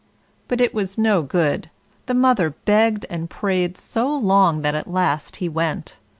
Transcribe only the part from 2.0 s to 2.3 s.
the